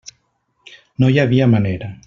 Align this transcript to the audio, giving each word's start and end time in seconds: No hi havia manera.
No 1.03 1.11
hi 1.13 1.21
havia 1.25 1.51
manera. 1.55 1.95